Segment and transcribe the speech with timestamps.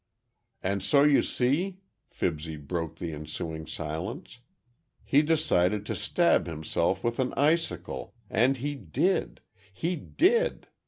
[0.63, 1.77] "And so you see,"
[2.09, 4.39] Fibsy broke the ensuing silence,
[5.03, 9.41] "he decided to stab himself with an icicle, and he did.
[9.71, 10.69] He did!"